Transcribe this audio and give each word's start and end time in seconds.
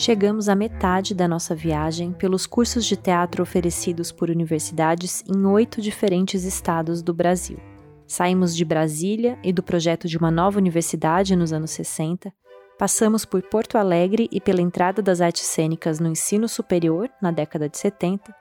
Chegamos 0.00 0.48
à 0.48 0.54
metade 0.54 1.14
da 1.14 1.28
nossa 1.28 1.54
viagem 1.54 2.10
pelos 2.12 2.46
cursos 2.46 2.86
de 2.86 2.96
teatro 2.96 3.42
oferecidos 3.42 4.10
por 4.10 4.30
universidades 4.30 5.22
em 5.28 5.44
oito 5.44 5.78
diferentes 5.82 6.42
estados 6.42 7.02
do 7.02 7.12
Brasil. 7.12 7.58
Saímos 8.06 8.56
de 8.56 8.64
Brasília 8.64 9.38
e 9.44 9.52
do 9.52 9.62
projeto 9.62 10.08
de 10.08 10.16
uma 10.16 10.30
nova 10.30 10.56
universidade 10.56 11.36
nos 11.36 11.52
anos 11.52 11.72
60, 11.72 12.32
passamos 12.78 13.26
por 13.26 13.42
Porto 13.42 13.76
Alegre 13.76 14.26
e 14.32 14.40
pela 14.40 14.62
entrada 14.62 15.02
das 15.02 15.20
artes 15.20 15.44
cênicas 15.44 16.00
no 16.00 16.08
ensino 16.08 16.48
superior, 16.48 17.10
na 17.20 17.30
década 17.30 17.68
de 17.68 17.76
70, 17.76 18.34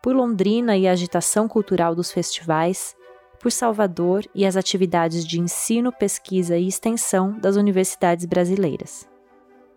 por 0.00 0.14
Londrina 0.14 0.76
e 0.76 0.86
a 0.86 0.92
agitação 0.92 1.48
cultural 1.48 1.96
dos 1.96 2.12
festivais, 2.12 2.94
por 3.40 3.50
Salvador 3.50 4.24
e 4.32 4.46
as 4.46 4.56
atividades 4.56 5.26
de 5.26 5.40
ensino, 5.40 5.90
pesquisa 5.90 6.56
e 6.56 6.68
extensão 6.68 7.36
das 7.40 7.56
universidades 7.56 8.26
brasileiras 8.26 9.12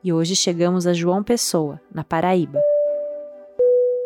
e 0.07 0.13
hoje 0.13 0.38
chegamos 0.38 0.88
a 0.88 0.93
João 0.93 1.21
Pessoa, 1.21 1.81
na 1.93 2.02
Paraíba, 2.02 2.61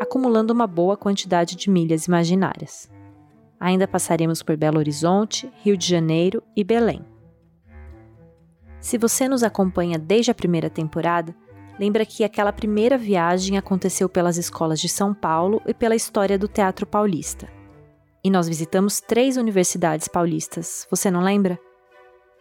acumulando 0.01 0.51
uma 0.51 0.65
boa 0.65 0.97
quantidade 0.97 1.55
de 1.55 1.69
milhas 1.69 2.07
imaginárias. 2.07 2.89
Ainda 3.59 3.87
passaremos 3.87 4.41
por 4.41 4.57
Belo 4.57 4.79
Horizonte, 4.79 5.47
Rio 5.57 5.77
de 5.77 5.87
Janeiro 5.87 6.41
e 6.57 6.63
Belém. 6.63 7.05
Se 8.79 8.97
você 8.97 9.29
nos 9.29 9.43
acompanha 9.43 9.99
desde 9.99 10.31
a 10.31 10.33
primeira 10.33 10.71
temporada, 10.71 11.35
lembra 11.77 12.03
que 12.03 12.23
aquela 12.23 12.51
primeira 12.51 12.97
viagem 12.97 13.55
aconteceu 13.55 14.09
pelas 14.09 14.37
escolas 14.37 14.79
de 14.79 14.89
São 14.89 15.13
Paulo 15.13 15.61
e 15.67 15.73
pela 15.73 15.95
história 15.95 16.35
do 16.35 16.47
teatro 16.47 16.87
paulista. 16.87 17.47
E 18.23 18.31
nós 18.31 18.47
visitamos 18.47 18.99
três 19.01 19.37
universidades 19.37 20.07
paulistas, 20.07 20.87
você 20.89 21.11
não 21.11 21.21
lembra? 21.21 21.59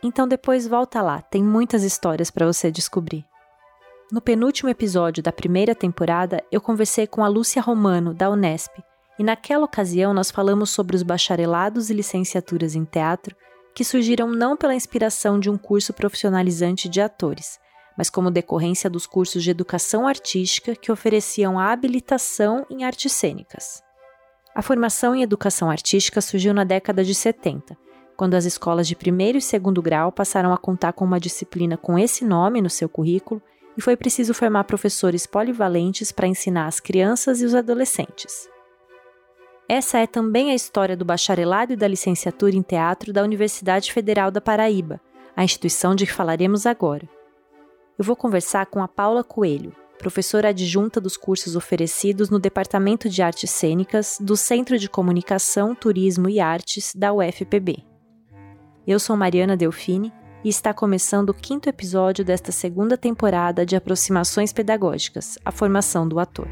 Então 0.02 0.26
depois 0.26 0.66
volta 0.66 1.02
lá, 1.02 1.20
tem 1.20 1.44
muitas 1.44 1.82
histórias 1.82 2.30
para 2.30 2.46
você 2.46 2.70
descobrir. 2.70 3.28
No 4.10 4.20
penúltimo 4.20 4.68
episódio 4.68 5.22
da 5.22 5.30
primeira 5.30 5.72
temporada, 5.72 6.42
eu 6.50 6.60
conversei 6.60 7.06
com 7.06 7.22
a 7.22 7.28
Lúcia 7.28 7.62
Romano, 7.62 8.12
da 8.12 8.28
Unesp, 8.28 8.82
e 9.16 9.22
naquela 9.22 9.64
ocasião 9.64 10.12
nós 10.12 10.32
falamos 10.32 10.70
sobre 10.70 10.96
os 10.96 11.04
bacharelados 11.04 11.90
e 11.90 11.94
licenciaturas 11.94 12.74
em 12.74 12.84
teatro 12.84 13.36
que 13.72 13.84
surgiram 13.84 14.28
não 14.28 14.56
pela 14.56 14.74
inspiração 14.74 15.38
de 15.38 15.48
um 15.48 15.56
curso 15.56 15.92
profissionalizante 15.92 16.88
de 16.88 17.00
atores, 17.00 17.60
mas 17.96 18.10
como 18.10 18.32
decorrência 18.32 18.90
dos 18.90 19.06
cursos 19.06 19.44
de 19.44 19.50
educação 19.50 20.08
artística 20.08 20.74
que 20.74 20.90
ofereciam 20.90 21.56
a 21.56 21.70
habilitação 21.70 22.66
em 22.68 22.82
artes 22.82 23.12
cênicas. 23.12 23.80
A 24.52 24.60
formação 24.60 25.14
em 25.14 25.22
educação 25.22 25.70
artística 25.70 26.20
surgiu 26.20 26.52
na 26.52 26.64
década 26.64 27.04
de 27.04 27.14
70, 27.14 27.78
quando 28.16 28.34
as 28.34 28.44
escolas 28.44 28.88
de 28.88 28.96
primeiro 28.96 29.38
e 29.38 29.42
segundo 29.42 29.80
grau 29.80 30.10
passaram 30.10 30.52
a 30.52 30.58
contar 30.58 30.94
com 30.94 31.04
uma 31.04 31.20
disciplina 31.20 31.76
com 31.76 31.96
esse 31.96 32.24
nome 32.24 32.60
no 32.60 32.68
seu 32.68 32.88
currículo 32.88 33.40
e 33.80 33.82
foi 33.82 33.96
preciso 33.96 34.34
formar 34.34 34.64
professores 34.64 35.26
polivalentes 35.26 36.12
para 36.12 36.28
ensinar 36.28 36.66
as 36.66 36.78
crianças 36.78 37.40
e 37.40 37.46
os 37.46 37.54
adolescentes. 37.54 38.46
Essa 39.66 40.00
é 40.00 40.06
também 40.06 40.50
a 40.50 40.54
história 40.54 40.94
do 40.94 41.02
bacharelado 41.02 41.72
e 41.72 41.76
da 41.76 41.88
licenciatura 41.88 42.54
em 42.54 42.60
teatro 42.60 43.10
da 43.10 43.22
Universidade 43.22 43.90
Federal 43.90 44.30
da 44.30 44.38
Paraíba, 44.38 45.00
a 45.34 45.42
instituição 45.42 45.94
de 45.94 46.04
que 46.04 46.12
falaremos 46.12 46.66
agora. 46.66 47.08
Eu 47.98 48.04
vou 48.04 48.14
conversar 48.14 48.66
com 48.66 48.82
a 48.82 48.88
Paula 48.88 49.24
Coelho, 49.24 49.74
professora 49.98 50.50
adjunta 50.50 51.00
dos 51.00 51.16
cursos 51.16 51.56
oferecidos 51.56 52.28
no 52.28 52.38
Departamento 52.38 53.08
de 53.08 53.22
Artes 53.22 53.48
Cênicas 53.48 54.18
do 54.20 54.36
Centro 54.36 54.78
de 54.78 54.90
Comunicação, 54.90 55.74
Turismo 55.74 56.28
e 56.28 56.38
Artes 56.38 56.94
da 56.94 57.14
UFPB. 57.14 57.82
Eu 58.86 59.00
sou 59.00 59.16
Mariana 59.16 59.56
Delfini 59.56 60.12
e 60.42 60.48
está 60.48 60.72
começando 60.72 61.28
o 61.30 61.34
quinto 61.34 61.68
episódio 61.68 62.24
desta 62.24 62.50
segunda 62.50 62.96
temporada 62.96 63.66
de 63.66 63.76
Aproximações 63.76 64.52
Pedagógicas 64.52 65.38
A 65.44 65.52
Formação 65.52 66.08
do 66.08 66.18
Ator. 66.18 66.48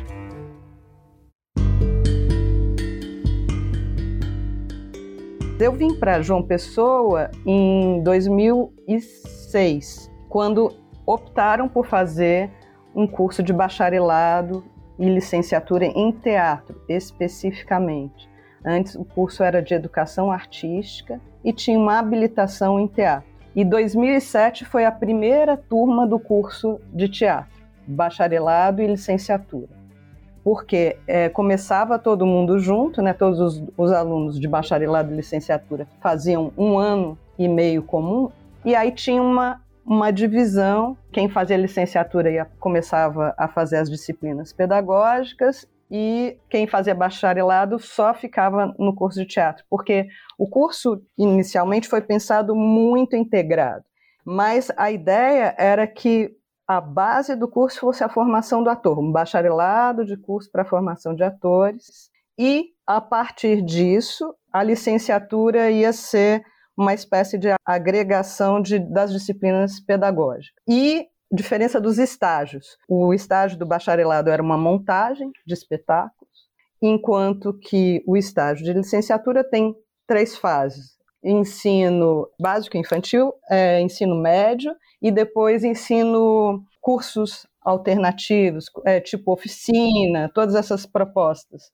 Eu 5.59 5.73
vim 5.73 5.95
para 5.95 6.23
João 6.23 6.43
Pessoa 6.43 7.31
em 7.45 8.01
2006, 8.03 10.11
quando 10.29 10.73
optaram 11.05 11.69
por 11.69 11.87
fazer 11.87 12.51
um 12.95 13.07
curso 13.07 13.43
de 13.43 13.53
bacharelado 13.53 14.65
e 14.99 15.09
licenciatura 15.09 15.87
em 15.87 16.13
teatro, 16.13 16.81
especificamente. 16.89 18.29
Antes 18.65 18.95
o 18.95 19.05
curso 19.05 19.43
era 19.43 19.61
de 19.63 19.75
educação 19.75 20.31
artística 20.31 21.21
e 21.43 21.53
tinha 21.53 21.79
uma 21.79 21.99
habilitação 21.99 22.79
em 22.79 22.87
teatro. 22.87 23.28
E 23.59 23.65
2007 23.65 24.65
foi 24.65 24.85
a 24.85 24.93
primeira 24.93 25.57
turma 25.57 26.07
do 26.07 26.17
curso 26.17 26.81
de 26.95 27.09
teatro, 27.09 27.61
bacharelado 27.89 28.81
e 28.81 28.87
licenciatura. 28.87 29.67
Porque 30.45 30.97
é, 31.09 31.29
começava 31.29 31.99
todo 31.99 32.25
mundo 32.25 32.61
junto, 32.61 33.03
né, 33.03 33.13
todos 33.13 33.41
os, 33.41 33.65
os 33.77 33.91
alunos 33.91 34.39
de 34.39 34.47
bacharelado 34.47 35.13
e 35.13 35.17
licenciatura 35.17 35.89
faziam 36.01 36.53
um 36.57 36.79
ano 36.79 37.19
e 37.37 37.49
meio 37.49 37.83
comum, 37.83 38.31
e 38.65 38.77
aí 38.77 38.93
tinha 38.93 39.21
uma, 39.21 39.61
uma 39.85 40.13
divisão. 40.13 40.97
Quem 41.11 41.29
fazia 41.29 41.57
licenciatura 41.57 42.31
ia, 42.31 42.47
começava 42.61 43.35
a 43.37 43.49
fazer 43.49 43.79
as 43.79 43.91
disciplinas 43.91 44.53
pedagógicas 44.53 45.67
e 45.91 46.39
quem 46.49 46.67
fazia 46.67 46.95
bacharelado 46.95 47.79
só 47.79 48.13
ficava 48.13 48.75
no 48.79 48.95
curso 48.95 49.21
de 49.21 49.27
teatro, 49.27 49.65
porque 49.69 50.07
o 50.39 50.49
curso 50.49 51.03
inicialmente 51.17 51.89
foi 51.89 52.01
pensado 52.01 52.55
muito 52.55 53.17
integrado, 53.17 53.85
mas 54.25 54.71
a 54.77 54.91
ideia 54.91 55.55
era 55.59 55.87
que 55.87 56.37
a 56.67 56.81
base 56.81 57.35
do 57.35 57.49
curso 57.49 57.81
fosse 57.81 58.05
a 58.05 58.09
formação 58.09 58.63
do 58.63 58.69
ator, 58.69 58.99
um 58.99 59.11
bacharelado 59.11 60.05
de 60.05 60.17
curso 60.19 60.51
para 60.53 60.67
formação 60.67 61.15
de 61.15 61.25
atores, 61.25 62.11
e 62.39 62.67
a 62.87 63.01
partir 63.01 63.63
disso 63.63 64.35
a 64.53 64.63
licenciatura 64.63 65.71
ia 65.71 65.93
ser 65.93 66.45
uma 66.77 66.95
espécie 66.95 67.37
de 67.37 67.49
agregação 67.65 68.63
de, 68.63 68.79
das 68.79 69.13
disciplinas 69.13 69.81
pedagógicas. 69.81 70.63
E 70.69 71.09
diferença 71.31 71.81
dos 71.81 71.99
estágios. 71.99 72.77
O 72.89 73.13
estágio 73.13 73.59
do 73.59 73.67
bacharelado 73.67 74.31
era 74.31 74.43
uma 74.43 74.57
montagem 74.57 75.31
de 75.47 75.55
espetáculos, 75.55 76.49
enquanto 76.81 77.53
que 77.53 78.03
o 78.07 78.17
estágio 78.17 78.65
de 78.65 78.73
licenciatura 78.73 79.45
tem 79.45 79.75
três 80.07 80.37
fases: 80.37 80.97
ensino 81.23 82.29
básico 82.41 82.77
infantil, 82.77 83.33
é, 83.51 83.81
ensino 83.81 84.15
médio 84.17 84.75
e 85.01 85.11
depois 85.11 85.65
ensino 85.65 86.65
cursos 86.81 87.47
alternativos, 87.61 88.67
é, 88.85 89.01
tipo 89.01 89.33
oficina, 89.33 90.31
todas 90.35 90.55
essas 90.55 90.87
propostas. 90.87 91.71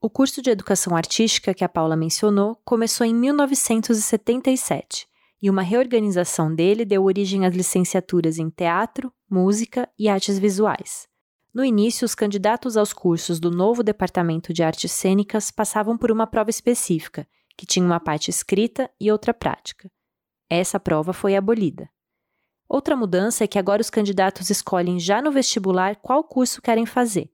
O 0.00 0.10
curso 0.10 0.42
de 0.42 0.50
educação 0.50 0.94
artística 0.96 1.54
que 1.54 1.64
a 1.64 1.68
Paula 1.68 1.96
mencionou 1.96 2.58
começou 2.64 3.06
em 3.06 3.14
1977 3.14 5.08
e 5.42 5.50
uma 5.50 5.62
reorganização 5.62 6.54
dele 6.54 6.84
deu 6.84 7.04
origem 7.04 7.44
às 7.44 7.54
licenciaturas 7.54 8.38
em 8.38 8.48
teatro, 8.50 9.12
música 9.28 9.88
e 9.98 10.08
artes 10.08 10.38
visuais. 10.38 11.06
No 11.52 11.64
início, 11.64 12.04
os 12.04 12.14
candidatos 12.14 12.76
aos 12.76 12.92
cursos 12.92 13.40
do 13.40 13.50
novo 13.50 13.82
Departamento 13.82 14.52
de 14.52 14.62
Artes 14.62 14.92
Cênicas 14.92 15.50
passavam 15.50 15.96
por 15.96 16.10
uma 16.10 16.26
prova 16.26 16.50
específica, 16.50 17.26
que 17.56 17.64
tinha 17.64 17.84
uma 17.84 17.98
parte 17.98 18.30
escrita 18.30 18.90
e 19.00 19.10
outra 19.10 19.32
prática. 19.32 19.90
Essa 20.50 20.78
prova 20.78 21.12
foi 21.12 21.34
abolida. 21.34 21.88
Outra 22.68 22.96
mudança 22.96 23.44
é 23.44 23.46
que 23.46 23.58
agora 23.58 23.80
os 23.80 23.90
candidatos 23.90 24.50
escolhem 24.50 24.98
já 24.98 25.22
no 25.22 25.30
vestibular 25.30 25.96
qual 25.96 26.22
curso 26.24 26.60
querem 26.60 26.84
fazer, 26.84 27.30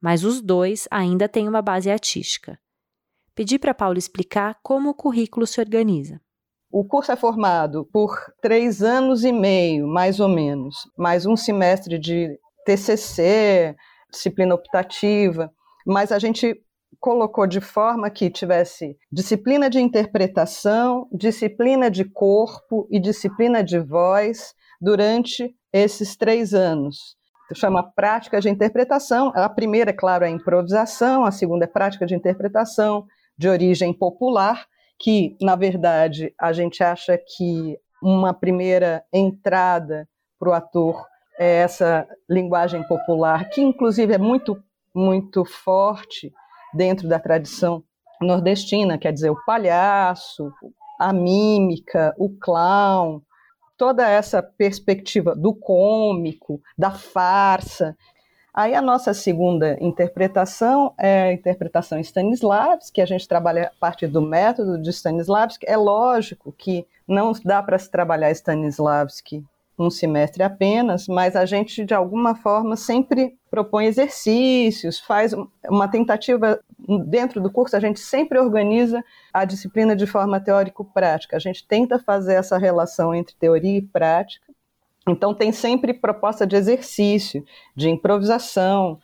mas 0.00 0.24
os 0.24 0.40
dois 0.40 0.86
ainda 0.90 1.28
têm 1.28 1.48
uma 1.48 1.60
base 1.60 1.90
artística. 1.90 2.58
Pedi 3.34 3.58
para 3.58 3.74
Paulo 3.74 3.98
explicar 3.98 4.58
como 4.62 4.88
o 4.90 4.94
currículo 4.94 5.46
se 5.46 5.60
organiza. 5.60 6.20
O 6.78 6.84
curso 6.84 7.10
é 7.10 7.16
formado 7.16 7.88
por 7.90 8.14
três 8.42 8.82
anos 8.82 9.24
e 9.24 9.32
meio, 9.32 9.88
mais 9.88 10.20
ou 10.20 10.28
menos, 10.28 10.76
mais 10.94 11.24
um 11.24 11.34
semestre 11.34 11.98
de 11.98 12.38
TCC, 12.66 13.74
disciplina 14.12 14.54
optativa, 14.54 15.50
mas 15.86 16.12
a 16.12 16.18
gente 16.18 16.54
colocou 17.00 17.46
de 17.46 17.62
forma 17.62 18.10
que 18.10 18.28
tivesse 18.28 18.94
disciplina 19.10 19.70
de 19.70 19.80
interpretação, 19.80 21.08
disciplina 21.10 21.90
de 21.90 22.04
corpo 22.04 22.86
e 22.90 23.00
disciplina 23.00 23.64
de 23.64 23.78
voz 23.78 24.52
durante 24.78 25.56
esses 25.72 26.14
três 26.14 26.52
anos. 26.52 27.16
Chama 27.54 27.90
prática 27.90 28.38
de 28.38 28.50
interpretação. 28.50 29.32
A 29.34 29.48
primeira, 29.48 29.92
é 29.92 29.94
claro, 29.94 30.26
é 30.26 30.28
improvisação, 30.28 31.24
a 31.24 31.30
segunda 31.30 31.64
é 31.64 31.68
prática 31.68 32.04
de 32.04 32.14
interpretação 32.14 33.06
de 33.38 33.48
origem 33.48 33.94
popular, 33.94 34.66
que, 34.98 35.36
na 35.40 35.56
verdade, 35.56 36.34
a 36.38 36.52
gente 36.52 36.82
acha 36.82 37.18
que 37.18 37.78
uma 38.02 38.32
primeira 38.32 39.04
entrada 39.12 40.08
para 40.38 40.50
o 40.50 40.52
ator 40.52 41.04
é 41.38 41.58
essa 41.58 42.08
linguagem 42.28 42.82
popular, 42.86 43.48
que 43.50 43.60
inclusive 43.60 44.14
é 44.14 44.18
muito, 44.18 44.62
muito 44.94 45.44
forte 45.44 46.32
dentro 46.74 47.08
da 47.08 47.18
tradição 47.18 47.82
nordestina, 48.20 48.98
quer 48.98 49.12
dizer, 49.12 49.30
o 49.30 49.44
palhaço, 49.44 50.50
a 50.98 51.12
mímica, 51.12 52.14
o 52.18 52.30
clown, 52.30 53.20
toda 53.76 54.08
essa 54.08 54.42
perspectiva 54.42 55.34
do 55.34 55.54
cômico, 55.54 56.60
da 56.76 56.90
farsa. 56.90 57.96
Aí 58.56 58.74
a 58.74 58.80
nossa 58.80 59.12
segunda 59.12 59.76
interpretação 59.82 60.94
é 60.96 61.24
a 61.24 61.32
interpretação 61.34 62.00
Stanislavski, 62.00 63.02
a 63.02 63.06
gente 63.06 63.28
trabalha 63.28 63.66
a 63.66 63.78
partir 63.78 64.06
do 64.06 64.22
método 64.22 64.80
de 64.80 64.88
Stanislavski. 64.88 65.66
É 65.68 65.76
lógico 65.76 66.54
que 66.56 66.86
não 67.06 67.32
dá 67.44 67.62
para 67.62 67.78
se 67.78 67.90
trabalhar 67.90 68.30
Stanislavski 68.30 69.44
um 69.78 69.90
semestre 69.90 70.42
apenas, 70.42 71.06
mas 71.06 71.36
a 71.36 71.44
gente, 71.44 71.84
de 71.84 71.92
alguma 71.92 72.34
forma, 72.34 72.76
sempre 72.76 73.36
propõe 73.50 73.84
exercícios, 73.84 74.98
faz 74.98 75.34
uma 75.68 75.86
tentativa 75.86 76.58
dentro 77.06 77.42
do 77.42 77.50
curso, 77.50 77.76
a 77.76 77.80
gente 77.80 78.00
sempre 78.00 78.38
organiza 78.38 79.04
a 79.34 79.44
disciplina 79.44 79.94
de 79.94 80.06
forma 80.06 80.40
teórico-prática. 80.40 81.36
A 81.36 81.40
gente 81.40 81.66
tenta 81.66 81.98
fazer 81.98 82.34
essa 82.34 82.56
relação 82.56 83.14
entre 83.14 83.34
teoria 83.38 83.76
e 83.76 83.82
prática. 83.82 84.45
Então, 85.08 85.34
tem 85.34 85.52
sempre 85.52 85.94
proposta 85.94 86.46
de 86.46 86.56
exercício, 86.56 87.44
de 87.74 87.88
improvisação. 87.88 88.98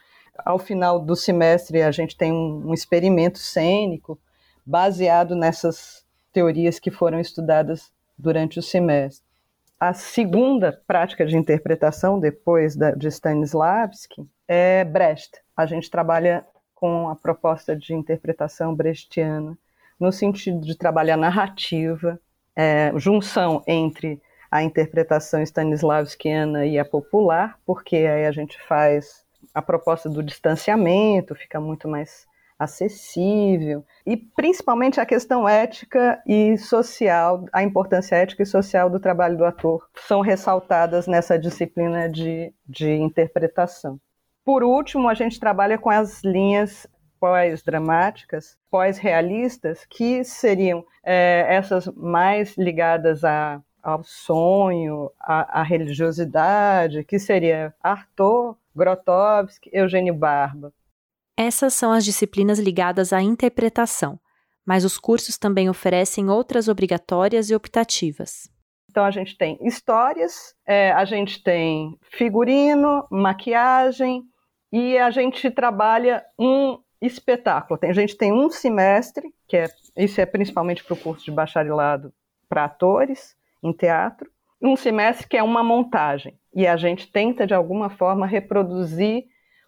Ao 0.44 0.58
final 0.58 0.98
do 0.98 1.14
semestre, 1.14 1.82
a 1.82 1.90
gente 1.90 2.16
tem 2.16 2.32
um, 2.32 2.68
um 2.68 2.74
experimento 2.74 3.38
cênico 3.38 4.18
baseado 4.66 5.36
nessas 5.36 6.04
teorias 6.32 6.78
que 6.78 6.90
foram 6.90 7.20
estudadas 7.20 7.92
durante 8.18 8.58
o 8.58 8.62
semestre. 8.62 9.24
A 9.78 9.92
segunda 9.92 10.80
prática 10.86 11.26
de 11.26 11.36
interpretação, 11.36 12.18
depois 12.18 12.76
da, 12.76 12.92
de 12.92 13.08
Stanislavski, 13.08 14.24
é 14.46 14.84
Brecht. 14.84 15.40
A 15.56 15.66
gente 15.66 15.90
trabalha 15.90 16.46
com 16.74 17.08
a 17.08 17.16
proposta 17.16 17.76
de 17.76 17.92
interpretação 17.92 18.74
brechtiana, 18.74 19.58
no 19.98 20.12
sentido 20.12 20.60
de 20.60 20.76
trabalhar 20.76 21.16
narrativa, 21.16 22.20
é, 22.56 22.92
junção 22.96 23.62
entre 23.66 24.20
a 24.52 24.62
interpretação 24.62 25.40
stanislavskiana 25.40 26.66
e 26.66 26.78
a 26.78 26.84
popular, 26.84 27.58
porque 27.64 27.96
aí 27.96 28.26
a 28.26 28.30
gente 28.30 28.60
faz 28.68 29.24
a 29.54 29.62
proposta 29.62 30.10
do 30.10 30.22
distanciamento, 30.22 31.34
fica 31.34 31.58
muito 31.58 31.88
mais 31.88 32.26
acessível, 32.58 33.82
e 34.04 34.14
principalmente 34.14 35.00
a 35.00 35.06
questão 35.06 35.48
ética 35.48 36.22
e 36.26 36.58
social, 36.58 37.46
a 37.50 37.62
importância 37.62 38.14
ética 38.14 38.42
e 38.42 38.46
social 38.46 38.90
do 38.90 39.00
trabalho 39.00 39.38
do 39.38 39.44
ator, 39.46 39.88
são 40.06 40.20
ressaltadas 40.20 41.06
nessa 41.06 41.38
disciplina 41.38 42.06
de, 42.06 42.52
de 42.68 42.92
interpretação. 42.92 43.98
Por 44.44 44.62
último, 44.62 45.08
a 45.08 45.14
gente 45.14 45.40
trabalha 45.40 45.78
com 45.78 45.88
as 45.88 46.22
linhas 46.22 46.86
pós-dramáticas, 47.18 48.58
pós-realistas, 48.70 49.86
que 49.88 50.22
seriam 50.24 50.84
é, 51.02 51.46
essas 51.48 51.86
mais 51.96 52.54
ligadas 52.58 53.24
a, 53.24 53.62
ao 53.82 54.04
sonho, 54.04 55.10
à, 55.18 55.60
à 55.60 55.62
religiosidade, 55.62 57.04
que 57.04 57.18
seria 57.18 57.74
Arthur, 57.82 58.56
Grotowski, 58.74 59.68
Eugênio 59.72 60.14
Barba. 60.14 60.72
Essas 61.36 61.74
são 61.74 61.92
as 61.92 62.04
disciplinas 62.04 62.58
ligadas 62.58 63.12
à 63.12 63.20
interpretação, 63.20 64.20
mas 64.64 64.84
os 64.84 64.98
cursos 64.98 65.36
também 65.36 65.68
oferecem 65.68 66.28
outras 66.28 66.68
obrigatórias 66.68 67.50
e 67.50 67.54
optativas. 67.54 68.48
Então 68.90 69.04
a 69.04 69.10
gente 69.10 69.36
tem 69.36 69.58
histórias, 69.62 70.54
é, 70.66 70.92
a 70.92 71.04
gente 71.04 71.42
tem 71.42 71.98
figurino, 72.02 73.06
maquiagem 73.10 74.22
e 74.70 74.98
a 74.98 75.10
gente 75.10 75.50
trabalha 75.50 76.22
um 76.38 76.78
espetáculo. 77.00 77.80
a 77.82 77.92
gente 77.92 78.16
tem 78.16 78.32
um 78.32 78.48
semestre, 78.50 79.34
que 79.48 79.56
é 79.56 79.68
isso 79.96 80.20
é 80.20 80.26
principalmente 80.26 80.84
para 80.84 80.94
o 80.94 80.96
curso 80.96 81.24
de 81.24 81.30
bacharelado 81.30 82.12
para 82.48 82.64
atores 82.64 83.34
em 83.62 83.72
teatro, 83.72 84.30
um 84.60 84.76
semestre 84.76 85.28
que 85.28 85.36
é 85.36 85.42
uma 85.42 85.62
montagem 85.62 86.38
e 86.54 86.66
a 86.66 86.76
gente 86.76 87.10
tenta 87.10 87.46
de 87.46 87.54
alguma 87.54 87.88
forma 87.88 88.26
reproduzir 88.26 89.24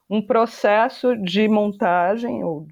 um 0.08 0.20
processo 0.20 1.17
de 1.17 1.49
montagem 1.49 2.44
ou 2.44 2.67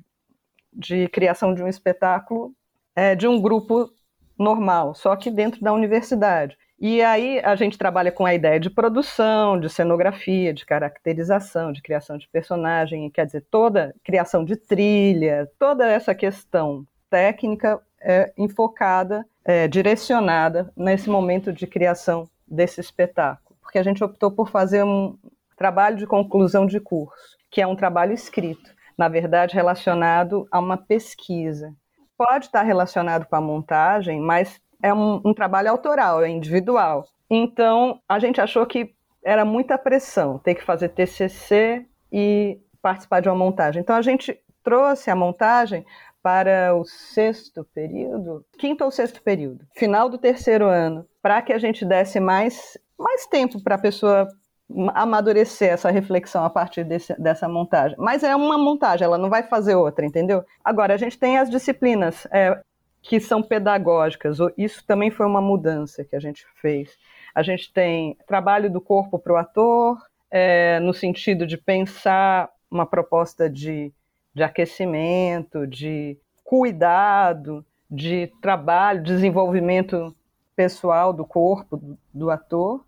de 0.73 1.09
criação 1.09 1.55
de 1.55 1.63
um 1.63 1.69
espetáculo 1.69 2.53
é, 2.95 3.15
de 3.15 3.27
um 3.27 3.41
grupo 3.41 3.91
normal, 4.39 4.95
só 4.95 5.17
que 5.17 5.31
dentro 5.31 5.61
da 5.61 5.73
universidade. 5.73 6.57
E 6.79 7.01
aí 7.01 7.41
a 7.45 7.55
gente 7.55 7.79
trabalha 7.79 8.11
com 8.11 8.27
a 8.27 8.35
ideia 8.35 8.59
de 8.59 8.69
produção, 8.69 9.59
de 9.59 9.69
cenografia, 9.69 10.53
de 10.53 10.67
caracterização, 10.67 11.73
de 11.73 11.81
criação 11.81 12.19
de 12.19 12.29
personagem, 12.29 13.09
quer 13.09 13.25
dizer, 13.25 13.47
toda 13.51 13.95
criação 14.03 14.45
de 14.45 14.57
trilha, 14.57 15.49
toda 15.59 15.87
essa 15.87 16.15
questão 16.15 16.85
técnica 17.09 17.81
é 18.01 18.33
enfocada, 18.37 19.25
é, 19.45 19.67
direcionada 19.69 20.73
nesse 20.77 21.09
momento 21.11 21.53
de 21.53 21.67
criação 21.67 22.29
desse 22.47 22.81
espetáculo, 22.81 23.57
porque 23.61 23.79
a 23.79 23.83
gente 23.83 24.03
optou 24.05 24.31
por 24.31 24.51
fazer 24.51 24.85
um, 24.85 25.17
trabalho 25.63 25.97
de 25.97 26.09
conclusão 26.09 26.67
de 26.67 26.81
curso, 26.81 27.37
que 27.49 27.61
é 27.61 27.67
um 27.67 27.77
trabalho 27.77 28.13
escrito, 28.13 28.75
na 28.99 29.09
verdade 29.09 29.55
relacionado 29.55 30.47
a 30.51 30.59
uma 30.59 30.77
pesquisa. 30.77 31.73
Pode 32.19 32.47
estar 32.47 32.63
relacionado 32.63 33.27
com 33.27 33.37
a 33.37 33.41
montagem, 33.41 34.21
mas 34.21 34.61
é 34.83 34.93
um, 34.93 35.21
um 35.25 35.33
trabalho 35.33 35.71
autoral, 35.71 36.21
é 36.21 36.29
individual. 36.29 37.07
Então, 37.31 38.01
a 38.09 38.19
gente 38.19 38.41
achou 38.41 38.67
que 38.67 38.93
era 39.25 39.45
muita 39.45 39.79
pressão 39.79 40.39
ter 40.39 40.57
que 40.57 40.65
fazer 40.65 40.89
TCC 40.89 41.87
e 42.11 42.59
participar 42.83 43.21
de 43.21 43.29
uma 43.29 43.37
montagem. 43.37 43.81
Então, 43.81 43.95
a 43.95 44.03
gente 44.03 44.37
trouxe 44.65 45.13
a 45.13 45.17
montagem 45.17 45.87
para 46.23 46.75
o 46.75 46.85
sexto 46.85 47.65
período, 47.75 48.45
quinto 48.59 48.85
ou 48.85 48.91
sexto 48.91 49.23
período, 49.23 49.67
final 49.75 50.09
do 50.09 50.19
terceiro 50.19 50.67
ano, 50.67 51.07
para 51.21 51.43
que 51.43 51.53
a 51.53 51.59
gente 51.59 51.85
desse 51.85 52.21
mais, 52.21 52.79
mais 52.99 53.27
tempo 53.27 53.63
para 53.63 53.75
a 53.75 53.79
pessoa 53.79 54.29
amadurecer 54.95 55.71
essa 55.71 55.91
reflexão 55.91 56.45
a 56.45 56.51
partir 56.51 56.85
desse, 56.85 57.15
dessa 57.21 57.49
montagem. 57.49 57.97
Mas 57.99 58.23
é 58.23 58.35
uma 58.35 58.57
montagem, 58.57 59.05
ela 59.05 59.19
não 59.19 59.29
vai 59.29 59.43
fazer 59.43 59.75
outra, 59.75 60.07
entendeu? 60.07 60.45
Agora, 60.65 60.95
a 60.95 60.97
gente 60.97 61.19
tem 61.19 61.39
as 61.39 61.51
disciplinas 61.51 62.27
é, 62.31 62.59
que 63.03 63.21
são 63.21 63.43
pedagógicas, 63.43 64.39
isso 64.57 64.85
também 64.87 65.11
foi 65.11 65.27
uma 65.27 65.41
mudança 65.41 66.05
que 66.05 66.17
a 66.17 66.21
gente 66.21 66.47
fez. 66.61 66.97
A 67.35 67.43
gente 67.43 67.73
tem 67.73 68.17
trabalho 68.27 68.71
do 68.71 68.81
corpo 68.81 69.19
para 69.19 69.33
o 69.33 69.37
ator, 69.37 69.99
é, 70.31 70.79
no 70.81 70.95
sentido 70.95 71.47
de 71.47 71.57
pensar 71.57 72.49
uma 72.71 72.87
proposta 72.87 73.51
de, 73.51 73.93
de 74.35 74.43
aquecimento, 74.43 75.67
de 75.67 76.17
cuidado, 76.45 77.65
de 77.91 78.33
trabalho, 78.41 79.03
desenvolvimento 79.03 80.15
pessoal 80.57 81.13
do 81.13 81.25
corpo 81.25 81.99
do, 82.13 82.31
ator. 82.31 82.85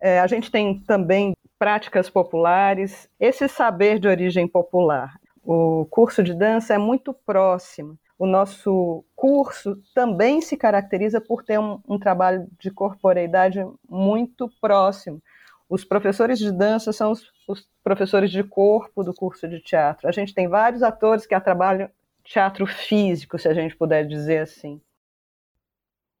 É, 0.00 0.20
a 0.20 0.26
gente 0.26 0.50
tem 0.50 0.78
também 0.80 1.34
práticas 1.58 2.10
populares, 2.10 3.08
esse 3.18 3.48
saber 3.48 3.98
de 3.98 4.08
origem 4.08 4.46
popular. 4.46 5.18
O 5.42 5.86
curso 5.90 6.22
de 6.22 6.34
dança 6.34 6.74
é 6.74 6.78
muito 6.78 7.12
próximo. 7.12 7.98
O 8.18 8.26
nosso 8.26 9.04
curso 9.14 9.78
também 9.94 10.40
se 10.40 10.56
caracteriza 10.56 11.20
por 11.20 11.42
ter 11.42 11.58
um, 11.58 11.80
um 11.88 11.98
trabalho 11.98 12.46
de 12.58 12.70
corporeidade 12.70 13.64
muito 13.88 14.50
próximo. 14.60 15.22
Os 15.68 15.84
professores 15.84 16.38
de 16.38 16.52
dança 16.52 16.92
são 16.92 17.10
os, 17.10 17.22
os, 17.48 17.68
professores 17.82 18.30
de 18.30 18.44
corpo 18.44 19.02
do 19.02 19.12
curso 19.12 19.48
de 19.48 19.60
teatro. 19.60 20.08
A 20.08 20.12
gente 20.12 20.32
tem 20.32 20.48
vários 20.48 20.82
atores 20.82 21.26
que 21.26 21.38
trabalham 21.40 21.90
teatro 22.22 22.66
físico, 22.66 23.38
se 23.38 23.48
a 23.48 23.54
gente 23.54 23.76
puder 23.76 24.06
dizer 24.06 24.38
assim. 24.38 24.80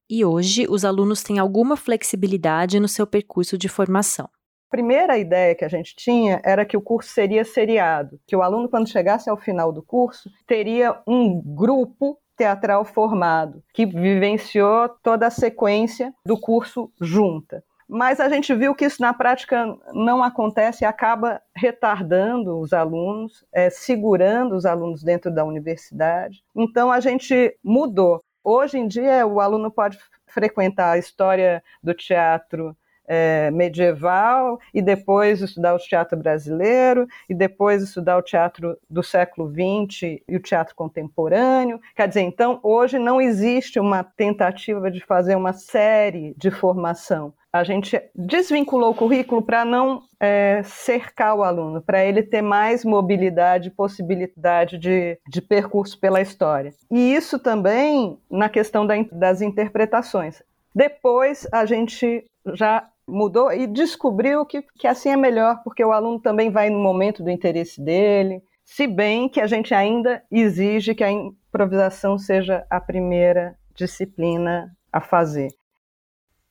E 0.08 0.24
hoje, 0.24 0.66
os 0.68 0.84
alunos 0.84 1.22
têm 1.22 1.38
alguma 1.38 1.76
flexibilidade 1.76 2.78
no 2.78 2.88
seu 2.88 3.06
percurso 3.06 3.58
de 3.58 3.68
formação. 3.68 4.28
A 4.68 4.70
primeira 4.70 5.18
ideia 5.18 5.54
que 5.54 5.64
a 5.64 5.68
gente 5.68 5.94
tinha 5.96 6.40
era 6.44 6.64
que 6.64 6.76
o 6.76 6.80
curso 6.80 7.10
seria 7.10 7.44
seriado, 7.44 8.20
que 8.26 8.36
o 8.36 8.42
aluno, 8.42 8.68
quando 8.68 8.88
chegasse 8.88 9.30
ao 9.30 9.36
final 9.36 9.72
do 9.72 9.82
curso, 9.82 10.30
teria 10.46 11.00
um 11.06 11.40
grupo 11.40 12.18
teatral 12.36 12.84
formado, 12.84 13.62
que 13.72 13.86
vivenciou 13.86 14.88
toda 15.02 15.26
a 15.26 15.30
sequência 15.30 16.12
do 16.24 16.38
curso 16.38 16.92
junta. 17.00 17.64
Mas 17.88 18.18
a 18.18 18.28
gente 18.28 18.52
viu 18.54 18.74
que 18.74 18.84
isso 18.84 19.00
na 19.00 19.14
prática 19.14 19.76
não 19.92 20.22
acontece 20.22 20.82
e 20.82 20.86
acaba 20.86 21.40
retardando 21.54 22.58
os 22.58 22.72
alunos, 22.72 23.44
é, 23.52 23.70
segurando 23.70 24.56
os 24.56 24.66
alunos 24.66 25.02
dentro 25.04 25.30
da 25.30 25.44
universidade. 25.44 26.42
Então 26.54 26.90
a 26.90 26.98
gente 26.98 27.56
mudou. 27.62 28.22
Hoje 28.42 28.78
em 28.78 28.88
dia, 28.88 29.26
o 29.26 29.40
aluno 29.40 29.70
pode 29.70 29.98
frequentar 30.26 30.92
a 30.92 30.98
história 30.98 31.62
do 31.82 31.94
teatro 31.94 32.76
é, 33.06 33.50
medieval 33.50 34.60
e 34.72 34.82
depois 34.82 35.40
estudar 35.40 35.74
o 35.74 35.78
teatro 35.78 36.18
brasileiro 36.18 37.06
e 37.28 37.34
depois 37.34 37.82
estudar 37.82 38.16
o 38.16 38.22
teatro 38.22 38.76
do 38.88 39.02
século 39.02 39.50
XX 39.50 40.20
e 40.28 40.36
o 40.36 40.40
teatro 40.40 40.74
contemporâneo. 40.74 41.80
Quer 41.94 42.08
dizer, 42.08 42.22
então, 42.22 42.60
hoje 42.62 42.98
não 42.98 43.20
existe 43.20 43.78
uma 43.78 44.04
tentativa 44.04 44.90
de 44.90 45.00
fazer 45.00 45.36
uma 45.36 45.52
série 45.52 46.34
de 46.36 46.50
formação 46.50 47.32
a 47.56 47.64
gente 47.64 48.00
desvinculou 48.14 48.90
o 48.90 48.94
currículo 48.94 49.42
para 49.42 49.64
não 49.64 50.02
é, 50.20 50.62
cercar 50.64 51.34
o 51.34 51.42
aluno, 51.42 51.80
para 51.80 52.04
ele 52.04 52.22
ter 52.22 52.42
mais 52.42 52.84
mobilidade, 52.84 53.70
possibilidade 53.70 54.78
de, 54.78 55.18
de 55.28 55.40
percurso 55.40 55.98
pela 55.98 56.20
história. 56.20 56.72
E 56.90 57.14
isso 57.14 57.38
também 57.38 58.18
na 58.30 58.48
questão 58.48 58.86
da, 58.86 58.94
das 59.10 59.40
interpretações. 59.40 60.42
Depois 60.74 61.48
a 61.52 61.64
gente 61.64 62.24
já 62.52 62.86
mudou 63.06 63.52
e 63.52 63.66
descobriu 63.66 64.44
que, 64.44 64.62
que 64.78 64.86
assim 64.86 65.10
é 65.10 65.16
melhor, 65.16 65.62
porque 65.62 65.84
o 65.84 65.92
aluno 65.92 66.20
também 66.20 66.50
vai 66.50 66.70
no 66.70 66.78
momento 66.78 67.22
do 67.22 67.30
interesse 67.30 67.80
dele, 67.80 68.42
se 68.64 68.86
bem 68.86 69.28
que 69.28 69.40
a 69.40 69.46
gente 69.46 69.72
ainda 69.72 70.24
exige 70.30 70.94
que 70.94 71.04
a 71.04 71.10
improvisação 71.10 72.18
seja 72.18 72.66
a 72.68 72.80
primeira 72.80 73.56
disciplina 73.74 74.76
a 74.92 75.00
fazer. 75.00 75.48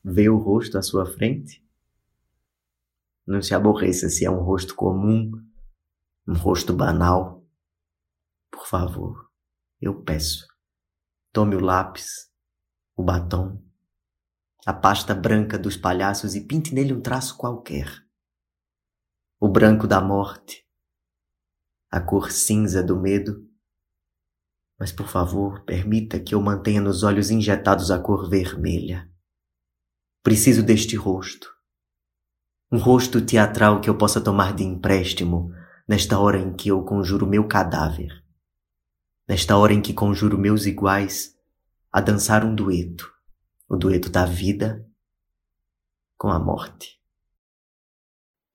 Vê 0.03 0.29
o 0.29 0.37
rosto 0.37 0.77
à 0.77 0.81
sua 0.81 1.05
frente? 1.05 1.63
Não 3.27 3.41
se 3.41 3.55
aborreça 3.55 4.07
se 4.07 4.23
é 4.23 4.29
um 4.29 4.41
rosto 4.41 4.75
comum, 4.75 5.31
um 6.27 6.33
rosto 6.33 6.73
banal. 6.73 7.43
Por 8.51 8.67
favor, 8.67 9.29
eu 9.81 10.01
peço. 10.03 10.47
Tome 11.33 11.55
o 11.55 11.59
lápis, 11.59 12.29
o 12.95 13.03
batom, 13.03 13.59
a 14.65 14.73
pasta 14.73 15.13
branca 15.13 15.59
dos 15.59 15.77
palhaços 15.77 16.33
e 16.33 16.41
pinte 16.41 16.73
nele 16.73 16.91
um 16.91 16.99
traço 16.99 17.37
qualquer. 17.37 18.03
O 19.39 19.47
branco 19.47 19.85
da 19.85 20.01
morte, 20.01 20.65
a 21.91 22.01
cor 22.01 22.31
cinza 22.31 22.81
do 22.81 22.99
medo. 22.99 23.47
Mas 24.79 24.91
por 24.91 25.07
favor, 25.07 25.63
permita 25.65 26.19
que 26.19 26.33
eu 26.33 26.41
mantenha 26.41 26.81
nos 26.81 27.03
olhos 27.03 27.29
injetados 27.29 27.91
a 27.91 27.99
cor 27.99 28.27
vermelha. 28.27 29.07
Preciso 30.23 30.63
deste 30.63 30.95
rosto. 30.95 31.47
Um 32.71 32.79
rosto 32.79 33.23
teatral 33.23 33.79
que 33.79 33.89
eu 33.89 33.95
possa 33.95 34.19
tomar 34.19 34.55
de 34.55 34.63
empréstimo 34.63 35.53
nesta 35.87 36.17
hora 36.17 36.39
em 36.39 36.55
que 36.55 36.69
eu 36.69 36.83
conjuro 36.83 37.27
meu 37.27 37.47
cadáver. 37.47 38.23
Nesta 39.27 39.55
hora 39.55 39.73
em 39.73 39.81
que 39.81 39.93
conjuro 39.93 40.39
meus 40.39 40.65
iguais 40.65 41.37
a 41.91 42.01
dançar 42.01 42.43
um 42.43 42.55
dueto 42.55 43.14
o 43.67 43.75
dueto 43.75 44.09
da 44.09 44.25
vida 44.25 44.87
com 46.17 46.29
a 46.29 46.39
morte. 46.39 46.99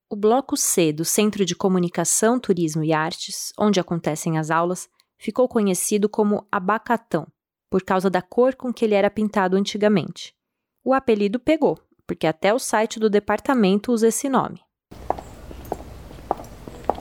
O 0.09 0.17
bloco 0.17 0.57
C 0.57 0.93
do 0.93 1.05
Centro 1.05 1.45
de 1.45 1.55
Comunicação, 1.55 2.39
Turismo 2.39 2.83
e 2.83 2.93
Artes, 2.93 3.53
onde 3.59 3.79
acontecem 3.79 4.39
as 4.39 4.51
aulas, 4.51 4.89
ficou 5.19 5.49
conhecido 5.49 6.09
como 6.09 6.47
Abacatão, 6.51 7.27
por 7.69 7.83
causa 7.83 8.09
da 8.09 8.23
cor 8.23 8.55
com 8.55 8.73
que 8.73 8.85
ele 8.85 8.95
era 8.95 9.11
pintado 9.11 9.57
antigamente. 9.57 10.35
O 10.83 10.95
apelido 10.95 11.39
pegou, 11.39 11.79
porque 12.07 12.27
até 12.27 12.53
o 12.55 12.59
site 12.59 12.99
do 12.99 13.11
departamento 13.11 13.93
usa 13.93 14.09
esse 14.09 14.29
nome. 14.29 14.61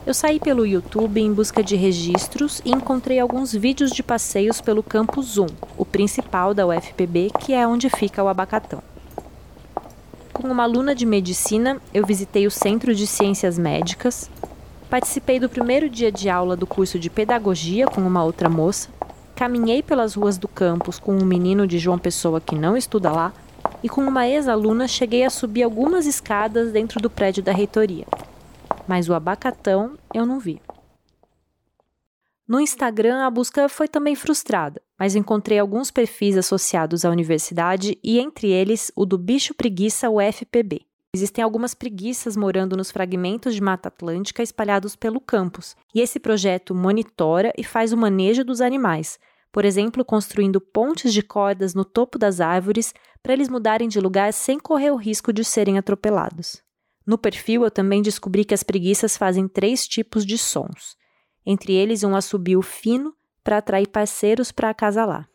Eu 0.09 0.13
saí 0.15 0.39
pelo 0.39 0.65
YouTube 0.65 1.21
em 1.21 1.31
busca 1.31 1.61
de 1.61 1.75
registros 1.75 2.63
e 2.65 2.71
encontrei 2.71 3.19
alguns 3.19 3.53
vídeos 3.53 3.91
de 3.91 4.01
passeios 4.01 4.59
pelo 4.59 4.81
campus 4.81 5.33
Zoom, 5.33 5.45
o 5.77 5.85
principal 5.85 6.51
da 6.51 6.65
UFPB, 6.65 7.29
que 7.39 7.53
é 7.53 7.67
onde 7.67 7.91
fica 7.91 8.23
o 8.23 8.27
Abacatão. 8.27 8.81
Com 10.33 10.47
uma 10.47 10.63
aluna 10.63 10.95
de 10.95 11.05
medicina, 11.05 11.79
eu 11.93 12.03
visitei 12.07 12.47
o 12.47 12.49
Centro 12.49 12.95
de 12.95 13.05
Ciências 13.05 13.59
Médicas, 13.59 14.31
participei 14.89 15.39
do 15.39 15.47
primeiro 15.47 15.87
dia 15.87 16.11
de 16.11 16.27
aula 16.27 16.55
do 16.55 16.65
curso 16.65 16.97
de 16.97 17.11
Pedagogia 17.11 17.85
com 17.85 18.01
uma 18.01 18.23
outra 18.23 18.49
moça, 18.49 18.89
caminhei 19.35 19.83
pelas 19.83 20.15
ruas 20.15 20.39
do 20.39 20.47
campus 20.47 20.97
com 20.97 21.15
um 21.15 21.23
menino 21.23 21.67
de 21.67 21.77
João 21.77 21.99
Pessoa 21.99 22.41
que 22.41 22.55
não 22.55 22.75
estuda 22.75 23.11
lá 23.11 23.31
e 23.83 23.87
com 23.87 24.01
uma 24.01 24.27
ex-aluna 24.27 24.87
cheguei 24.87 25.23
a 25.23 25.29
subir 25.29 25.61
algumas 25.61 26.07
escadas 26.07 26.71
dentro 26.71 26.99
do 26.99 27.11
prédio 27.11 27.43
da 27.43 27.51
reitoria 27.51 28.07
mas 28.89 29.08
o 29.08 29.13
abacatão 29.13 29.96
eu 30.12 30.25
não 30.25 30.39
vi. 30.39 30.60
No 32.48 32.60
Instagram, 32.60 33.24
a 33.24 33.29
busca 33.29 33.69
foi 33.69 33.88
também 33.88 34.15
frustrada, 34.15 34.81
mas 34.98 35.15
encontrei 35.15 35.60
alguns 35.60 35.91
perfis 35.91 36.36
associados 36.36 37.05
à 37.05 37.12
universidade 37.12 38.00
e, 38.03 38.17
entre 38.19 38.50
eles, 38.50 38.91
o 38.96 39.05
do 39.05 39.15
Bicho 39.15 39.53
Preguiça 39.53 40.10
UFPB. 40.10 40.81
Existem 41.13 41.43
algumas 41.43 41.75
preguiças 41.75 42.36
morando 42.36 42.75
nos 42.75 42.89
fragmentos 42.89 43.53
de 43.53 43.62
Mata 43.62 43.89
Atlântica 43.89 44.41
espalhados 44.41 44.96
pelo 44.96 45.22
campus, 45.22 45.75
e 45.93 46.01
esse 46.01 46.19
projeto 46.19 46.74
monitora 46.74 47.53
e 47.55 47.63
faz 47.63 47.93
o 47.93 47.98
manejo 47.98 48.43
dos 48.43 48.60
animais, 48.60 49.19
por 49.51 49.65
exemplo, 49.65 50.03
construindo 50.03 50.60
pontes 50.60 51.13
de 51.13 51.22
cordas 51.22 51.75
no 51.75 51.86
topo 51.86 52.17
das 52.17 52.41
árvores 52.41 52.91
para 53.22 53.34
eles 53.34 53.50
mudarem 53.50 53.88
de 53.88 54.00
lugar 54.00 54.34
sem 54.34 54.60
correr 54.60 54.89
o 54.89 54.96
risco 54.96 55.31
de 55.31 55.46
serem 55.46 55.77
atropelados. 55.77 56.67
No 57.09 57.17
perfil, 57.17 57.63
eu 57.63 57.71
também 57.71 58.03
descobri 58.03 58.45
que 58.45 58.53
as 58.53 58.61
preguiças 58.61 59.17
fazem 59.17 59.47
três 59.47 59.87
tipos 59.87 60.23
de 60.23 60.37
sons, 60.37 60.95
entre 61.43 61.73
eles 61.73 62.03
um 62.03 62.15
assobio 62.15 62.61
fino 62.61 63.15
para 63.43 63.57
atrair 63.57 63.87
parceiros 63.87 64.51
para 64.51 64.69
acasalar. 64.69 65.27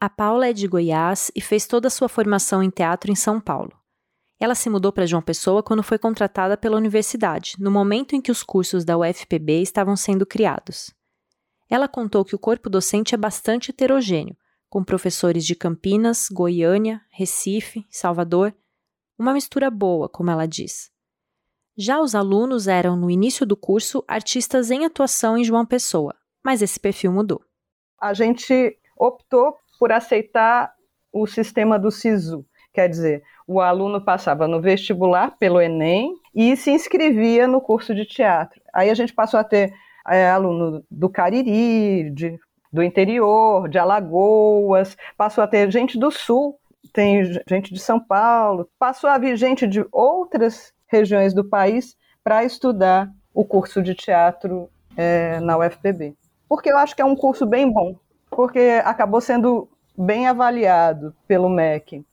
A 0.00 0.10
Paula 0.10 0.48
é 0.48 0.52
de 0.52 0.66
Goiás 0.66 1.30
e 1.36 1.40
fez 1.40 1.68
toda 1.68 1.86
a 1.86 1.90
sua 1.90 2.08
formação 2.08 2.64
em 2.64 2.70
teatro 2.70 3.12
em 3.12 3.14
São 3.14 3.40
Paulo. 3.40 3.78
Ela 4.40 4.56
se 4.56 4.68
mudou 4.68 4.90
para 4.90 5.06
João 5.06 5.22
Pessoa 5.22 5.62
quando 5.62 5.84
foi 5.84 6.00
contratada 6.00 6.56
pela 6.56 6.76
universidade, 6.76 7.54
no 7.60 7.70
momento 7.70 8.16
em 8.16 8.20
que 8.20 8.32
os 8.32 8.42
cursos 8.42 8.84
da 8.84 8.98
UFPB 8.98 9.62
estavam 9.62 9.94
sendo 9.94 10.26
criados. 10.26 10.96
Ela 11.68 11.88
contou 11.88 12.24
que 12.24 12.34
o 12.34 12.38
corpo 12.38 12.70
docente 12.70 13.14
é 13.14 13.18
bastante 13.18 13.70
heterogêneo, 13.70 14.36
com 14.68 14.84
professores 14.84 15.44
de 15.44 15.54
Campinas, 15.54 16.28
Goiânia, 16.30 17.00
Recife, 17.10 17.86
Salvador, 17.90 18.54
uma 19.18 19.32
mistura 19.32 19.70
boa, 19.70 20.08
como 20.08 20.30
ela 20.30 20.46
diz. 20.46 20.90
Já 21.76 22.00
os 22.00 22.14
alunos 22.14 22.68
eram, 22.68 22.96
no 22.96 23.10
início 23.10 23.44
do 23.44 23.56
curso, 23.56 24.04
artistas 24.06 24.70
em 24.70 24.84
atuação 24.84 25.36
em 25.36 25.44
João 25.44 25.66
Pessoa, 25.66 26.14
mas 26.42 26.62
esse 26.62 26.78
perfil 26.78 27.12
mudou. 27.12 27.42
A 28.00 28.14
gente 28.14 28.78
optou 28.96 29.56
por 29.78 29.92
aceitar 29.92 30.74
o 31.12 31.26
sistema 31.26 31.78
do 31.78 31.90
SISU, 31.90 32.46
quer 32.72 32.88
dizer, 32.88 33.22
o 33.46 33.60
aluno 33.60 34.04
passava 34.04 34.48
no 34.48 34.60
vestibular 34.60 35.36
pelo 35.38 35.60
Enem 35.60 36.14
e 36.34 36.56
se 36.56 36.70
inscrevia 36.70 37.46
no 37.46 37.60
curso 37.60 37.94
de 37.94 38.04
teatro. 38.04 38.60
Aí 38.72 38.90
a 38.90 38.94
gente 38.94 39.14
passou 39.14 39.38
a 39.38 39.44
ter 39.44 39.72
é, 40.08 40.30
aluno 40.30 40.84
do 40.90 41.08
Cariri, 41.08 42.10
de, 42.10 42.38
do 42.72 42.82
interior, 42.82 43.68
de 43.68 43.78
Alagoas, 43.78 44.96
passou 45.16 45.42
a 45.42 45.46
ter 45.46 45.70
gente 45.70 45.98
do 45.98 46.10
Sul, 46.10 46.58
tem 46.92 47.24
gente 47.48 47.72
de 47.72 47.80
São 47.80 48.00
Paulo, 48.00 48.68
passou 48.78 49.10
a 49.10 49.18
vir 49.18 49.36
gente 49.36 49.66
de 49.66 49.84
outras 49.92 50.72
regiões 50.86 51.34
do 51.34 51.44
país 51.44 51.96
para 52.22 52.44
estudar 52.44 53.10
o 53.34 53.44
curso 53.44 53.82
de 53.82 53.94
teatro 53.94 54.68
é, 54.96 55.38
na 55.40 55.58
UFPB. 55.58 56.16
Porque 56.48 56.70
eu 56.70 56.78
acho 56.78 56.94
que 56.94 57.02
é 57.02 57.04
um 57.04 57.16
curso 57.16 57.44
bem 57.44 57.70
bom, 57.70 57.96
porque 58.30 58.80
acabou 58.84 59.20
sendo 59.20 59.68
bem 59.96 60.26
avaliado 60.26 61.14
pelo 61.26 61.48
MEC. 61.48 62.04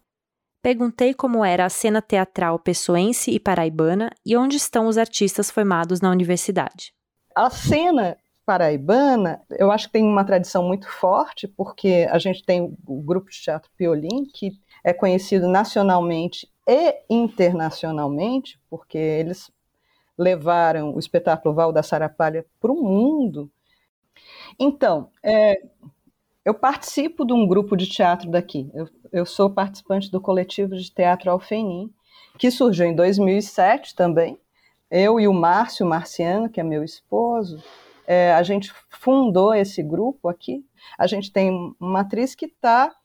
Perguntei 0.62 1.14
como 1.14 1.44
era 1.44 1.66
a 1.66 1.70
cena 1.70 2.02
teatral 2.02 2.58
pessoense 2.58 3.32
e 3.32 3.40
paraibana 3.40 4.10
e 4.26 4.38
onde 4.38 4.56
estão 4.56 4.88
os 4.88 4.98
artistas 4.98 5.52
formados 5.52 6.00
na 6.00 6.10
universidade. 6.10 6.94
A 7.36 7.50
cena 7.50 8.18
paraibana, 8.46 9.42
eu 9.52 9.72
acho 9.72 9.88
que 9.88 9.94
tem 9.94 10.04
uma 10.04 10.26
tradição 10.26 10.64
muito 10.64 10.90
forte, 10.90 11.48
porque 11.48 12.08
a 12.10 12.18
gente 12.20 12.44
tem 12.44 12.76
o 12.86 13.02
grupo 13.02 13.30
de 13.30 13.42
teatro 13.42 13.72
Piolim, 13.78 14.26
que 14.26 14.52
é 14.84 14.94
conhecido 14.94 15.48
nacionalmente 15.48 16.50
e 16.68 16.96
internacionalmente, 17.10 18.60
porque 18.70 18.98
eles 18.98 19.50
levaram 20.18 20.94
o 20.94 21.00
espetáculo 21.00 21.56
Val 21.56 21.72
da 21.72 21.82
Sarapalha 21.82 22.46
para 22.60 22.72
o 22.72 22.84
mundo. 22.84 23.50
Então, 24.60 25.10
é, 25.24 25.62
eu 26.46 26.54
participo 26.54 27.26
de 27.26 27.34
um 27.34 27.48
grupo 27.48 27.76
de 27.76 27.88
teatro 27.88 28.30
daqui. 28.30 28.70
Eu, 28.74 28.90
eu 29.12 29.26
sou 29.26 29.50
participante 29.50 30.12
do 30.12 30.22
coletivo 30.22 30.76
de 30.76 30.92
teatro 30.92 31.32
Alfenim, 31.32 31.92
que 32.38 32.52
surgiu 32.52 32.88
em 32.88 32.96
2007 32.96 33.96
também, 33.96 34.38
eu 34.96 35.20
e 35.20 35.28
o 35.28 35.34
Márcio 35.34 35.88
Marciano, 35.88 36.48
que 36.48 36.60
é 36.60 36.64
meu 36.64 36.84
esposo, 36.84 37.58
é, 38.06 38.32
a 38.32 38.44
gente 38.44 38.72
fundou 38.92 39.52
esse 39.52 39.82
grupo 39.82 40.30
aqui. 40.30 40.64
A 41.00 41.08
gente 41.08 41.32
tem 41.32 41.76
uma 41.80 42.02
atriz 42.02 42.36
que 42.36 42.46
está 42.46 42.96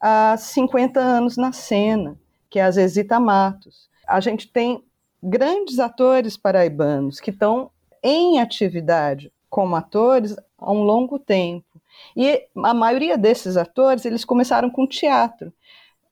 há 0.00 0.34
50 0.38 0.98
anos 0.98 1.36
na 1.36 1.52
cena, 1.52 2.18
que 2.48 2.58
é 2.58 2.62
a 2.62 2.70
Zezita 2.70 3.20
Matos. 3.20 3.90
A 4.06 4.20
gente 4.20 4.50
tem 4.50 4.82
grandes 5.22 5.78
atores 5.78 6.34
paraibanos 6.34 7.20
que 7.20 7.28
estão 7.28 7.70
em 8.02 8.40
atividade 8.40 9.30
como 9.50 9.76
atores 9.76 10.34
há 10.56 10.72
um 10.72 10.82
longo 10.82 11.18
tempo. 11.18 11.78
E 12.16 12.42
a 12.56 12.72
maioria 12.72 13.18
desses 13.18 13.58
atores, 13.58 14.06
eles 14.06 14.24
começaram 14.24 14.70
com 14.70 14.86
teatro. 14.86 15.52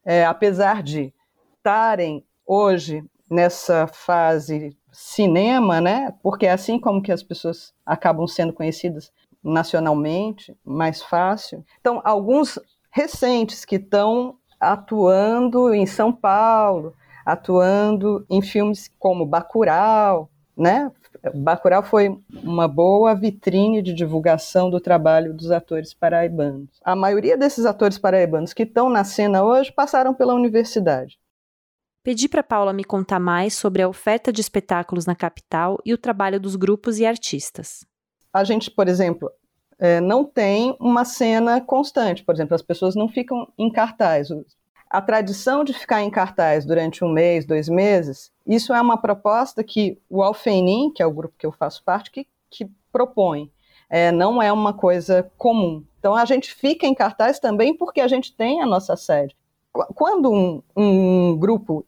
É, 0.05 0.27
apesar 0.27 0.83
de 0.83 1.11
estarem 1.57 2.23
hoje 2.47 3.03
nessa 3.31 3.87
fase 3.87 4.77
cinema, 4.97 5.79
né? 5.79 6.15
Porque 6.23 6.47
é 6.47 6.53
assim 6.53 6.81
como 6.81 7.03
que 7.03 7.13
as 7.13 7.23
pessoas 7.23 7.75
acabam 7.85 8.27
sendo 8.27 8.55
conhecidas 8.55 9.13
nacionalmente, 9.45 10.57
mais 10.65 11.03
fácil. 11.03 11.63
Então, 11.79 12.01
alguns 12.03 12.59
recentes 12.91 13.67
que 13.67 13.77
estão 13.77 14.37
atuando 14.59 15.75
em 15.75 15.85
São 15.85 16.11
Paulo, 16.11 16.95
atuando 17.27 18.25
em 18.31 18.41
filmes 18.41 18.91
como 18.99 19.27
Bacurau, 19.27 20.31
né? 20.57 20.91
Bacurau 21.35 21.83
foi 21.83 22.19
uma 22.43 22.67
boa 22.67 23.15
vitrine 23.15 23.83
de 23.83 23.93
divulgação 23.93 24.71
do 24.71 24.81
trabalho 24.81 25.35
dos 25.35 25.51
atores 25.51 25.93
paraibanos. 25.93 26.71
A 26.83 26.97
maioria 26.97 27.37
desses 27.37 27.67
atores 27.67 27.99
paraibanos 27.99 28.55
que 28.55 28.63
estão 28.63 28.89
na 28.89 29.05
cena 29.05 29.45
hoje 29.45 29.71
passaram 29.71 30.15
pela 30.15 30.35
universidade. 30.35 31.19
Pedi 32.07 32.29
para 32.29 32.41
Paula 32.41 32.73
me 32.73 32.85
contar 32.85 33.19
mais 33.19 33.55
sobre 33.55 33.83
a 33.83 33.89
oferta 33.89 34.33
de 34.33 34.41
espetáculos 34.41 35.07
na 35.07 35.17
capital 35.17 35.77
e 35.85 35.93
o 35.93 35.99
trabalho 35.99 36.39
dos 36.39 36.55
grupos 36.55 37.01
e 37.01 37.05
artistas. 37.05 37.85
A 38.33 38.45
gente, 38.45 38.71
por 38.71 38.87
exemplo, 38.87 39.29
é, 39.77 40.01
não 40.01 40.23
tem 40.25 40.77
uma 40.79 41.05
cena 41.05 41.61
constante. 41.61 42.23
Por 42.23 42.33
exemplo, 42.33 42.55
as 42.55 42.63
pessoas 42.63 42.95
não 42.95 43.09
ficam 43.09 43.53
em 43.59 43.69
cartaz. 43.69 44.29
A 44.89 45.03
tradição 45.03 45.65
de 45.65 45.73
ficar 45.73 46.01
em 46.01 46.09
cartaz 46.09 46.65
durante 46.65 47.05
um 47.05 47.09
mês, 47.09 47.45
dois 47.45 47.69
meses, 47.69 48.31
isso 48.47 48.73
é 48.73 48.81
uma 48.81 49.03
proposta 49.03 49.65
que 49.65 50.01
o 50.09 50.23
Alfenim, 50.23 50.93
que 50.93 51.03
é 51.03 51.07
o 51.07 51.13
grupo 51.13 51.35
que 51.37 51.45
eu 51.45 51.51
faço 51.51 51.83
parte, 51.83 52.13
que, 52.13 52.25
que 52.49 52.71
propõe. 52.93 53.51
É, 53.91 54.13
não 54.13 54.41
é 54.41 54.53
uma 54.53 54.73
coisa 54.73 55.29
comum. 55.37 55.85
Então 55.99 56.15
a 56.15 56.25
gente 56.25 56.55
fica 56.55 56.87
em 56.87 56.95
cartaz 56.95 57.41
também 57.41 57.77
porque 57.77 58.01
a 58.01 58.07
gente 58.07 58.33
tem 58.33 58.63
a 58.63 58.67
nossa 58.67 58.95
sede. 58.95 59.35
Quando 59.95 60.33
um, 60.33 60.63
um 60.77 61.37
grupo 61.37 61.85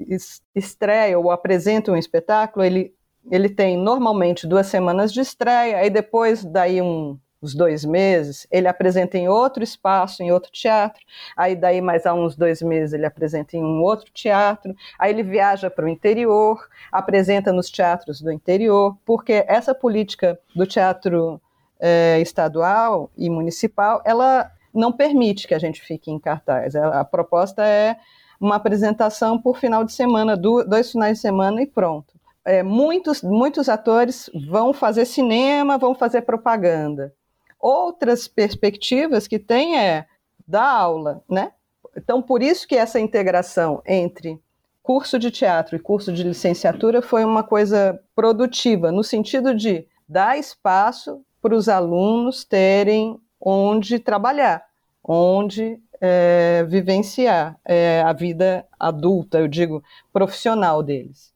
estreia 0.54 1.18
ou 1.18 1.30
apresenta 1.30 1.92
um 1.92 1.96
espetáculo, 1.96 2.64
ele, 2.64 2.94
ele 3.30 3.48
tem 3.48 3.76
normalmente 3.76 4.46
duas 4.46 4.66
semanas 4.66 5.12
de 5.12 5.20
estreia, 5.20 5.78
aí 5.78 5.90
depois 5.90 6.44
daí 6.44 6.80
um, 6.82 7.18
uns 7.42 7.54
dois 7.54 7.84
meses, 7.84 8.46
ele 8.50 8.66
apresenta 8.66 9.16
em 9.16 9.28
outro 9.28 9.62
espaço, 9.62 10.22
em 10.22 10.32
outro 10.32 10.50
teatro, 10.50 11.00
aí 11.36 11.54
daí 11.54 11.80
mais 11.80 12.04
há 12.04 12.12
uns 12.12 12.36
dois 12.36 12.60
meses 12.62 12.92
ele 12.92 13.06
apresenta 13.06 13.56
em 13.56 13.62
um 13.62 13.82
outro 13.82 14.10
teatro, 14.12 14.74
aí 14.98 15.12
ele 15.12 15.22
viaja 15.22 15.70
para 15.70 15.84
o 15.84 15.88
interior, 15.88 16.68
apresenta 16.90 17.52
nos 17.52 17.70
teatros 17.70 18.20
do 18.20 18.32
interior, 18.32 18.96
porque 19.04 19.44
essa 19.46 19.74
política 19.74 20.38
do 20.54 20.66
teatro 20.66 21.40
é, 21.80 22.18
estadual 22.20 23.10
e 23.16 23.30
municipal, 23.30 24.02
ela 24.04 24.50
não 24.78 24.92
permite 24.92 25.46
que 25.46 25.54
a 25.54 25.58
gente 25.58 25.80
fique 25.80 26.10
em 26.10 26.18
cartaz, 26.18 26.74
a, 26.76 27.00
a 27.00 27.04
proposta 27.04 27.66
é 27.66 27.96
uma 28.40 28.56
apresentação 28.56 29.40
por 29.40 29.58
final 29.58 29.84
de 29.84 29.92
semana, 29.92 30.36
dois 30.36 30.92
finais 30.92 31.18
de 31.18 31.22
semana 31.22 31.60
e 31.60 31.66
pronto. 31.66 32.14
É, 32.44 32.62
muitos, 32.62 33.20
muitos 33.22 33.68
atores 33.68 34.30
vão 34.48 34.72
fazer 34.72 35.04
cinema, 35.04 35.76
vão 35.76 35.94
fazer 35.94 36.22
propaganda. 36.22 37.12
Outras 37.58 38.28
perspectivas 38.28 39.26
que 39.26 39.38
tem 39.38 39.78
é 39.78 40.06
dar 40.46 40.70
aula, 40.70 41.22
né? 41.28 41.52
Então, 41.96 42.22
por 42.22 42.42
isso 42.42 42.66
que 42.66 42.76
essa 42.76 43.00
integração 43.00 43.82
entre 43.84 44.40
curso 44.82 45.18
de 45.18 45.30
teatro 45.30 45.76
e 45.76 45.80
curso 45.80 46.12
de 46.12 46.22
licenciatura 46.22 47.02
foi 47.02 47.24
uma 47.24 47.42
coisa 47.42 48.00
produtiva, 48.14 48.90
no 48.92 49.02
sentido 49.02 49.54
de 49.54 49.86
dar 50.08 50.38
espaço 50.38 51.20
para 51.42 51.54
os 51.54 51.68
alunos 51.68 52.44
terem 52.44 53.20
onde 53.40 53.98
trabalhar, 53.98 54.64
onde 55.08 55.80
é, 55.98 56.64
vivenciar 56.68 57.58
é, 57.64 58.02
a 58.02 58.12
vida 58.12 58.66
adulta, 58.78 59.40
eu 59.40 59.48
digo, 59.48 59.82
profissional 60.12 60.82
deles. 60.82 61.32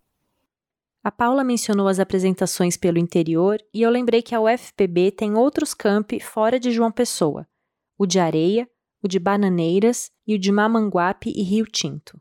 A 1.02 1.10
Paula 1.10 1.42
mencionou 1.42 1.88
as 1.88 1.98
apresentações 1.98 2.76
pelo 2.76 2.98
interior 2.98 3.58
e 3.74 3.82
eu 3.82 3.90
lembrei 3.90 4.22
que 4.22 4.34
a 4.34 4.40
UFPB 4.40 5.10
tem 5.12 5.34
outros 5.34 5.74
campi 5.74 6.20
fora 6.20 6.60
de 6.60 6.70
João 6.70 6.92
Pessoa: 6.92 7.48
o 7.98 8.06
de 8.06 8.20
Areia, 8.20 8.68
o 9.02 9.08
de 9.08 9.18
Bananeiras 9.18 10.12
e 10.26 10.34
o 10.34 10.38
de 10.38 10.52
Mamanguape 10.52 11.32
e 11.34 11.42
Rio 11.42 11.66
Tinto. 11.66 12.20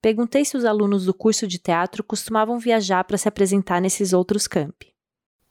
Perguntei 0.00 0.44
se 0.44 0.56
os 0.56 0.64
alunos 0.64 1.04
do 1.04 1.14
curso 1.14 1.46
de 1.46 1.60
teatro 1.60 2.02
costumavam 2.02 2.58
viajar 2.58 3.04
para 3.04 3.16
se 3.16 3.28
apresentar 3.28 3.80
nesses 3.80 4.12
outros 4.12 4.48
campi. 4.48 4.91